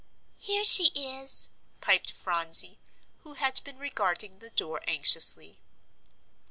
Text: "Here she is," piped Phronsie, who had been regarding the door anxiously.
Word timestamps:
"Here 0.39 0.63
she 0.65 0.85
is," 0.95 1.51
piped 1.79 2.11
Phronsie, 2.13 2.79
who 3.21 3.33
had 3.35 3.61
been 3.63 3.77
regarding 3.77 4.39
the 4.39 4.49
door 4.49 4.81
anxiously. 4.87 5.59